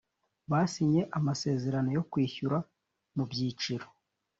[0.51, 2.57] basinye amasezerano yo kwishyura
[3.15, 3.85] mu byiciro